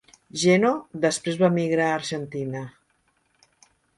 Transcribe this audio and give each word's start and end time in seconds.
Jeno 0.43 0.71
després 1.03 1.37
va 1.41 1.51
emigrar 1.53 1.85
a 1.89 1.93
l'Argentina. 1.93 2.65